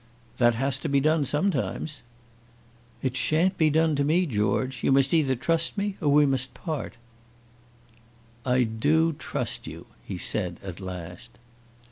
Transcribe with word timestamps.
"That 0.39 0.55
has 0.55 0.79
to 0.79 0.89
be 0.89 0.99
done 0.99 1.25
sometimes." 1.25 2.01
"It 3.03 3.15
sha'n't 3.15 3.55
be 3.59 3.69
done 3.69 3.95
to 3.97 4.03
me, 4.03 4.25
George. 4.25 4.83
You 4.83 4.91
must 4.91 5.13
either 5.13 5.35
trust 5.35 5.77
me, 5.77 5.93
or 6.01 6.09
we 6.09 6.25
must 6.25 6.55
part." 6.55 6.97
"I 8.43 8.63
do 8.63 9.13
trust 9.13 9.67
you," 9.67 9.85
he 10.03 10.17
said, 10.17 10.57
at 10.63 10.79
last. 10.81 11.37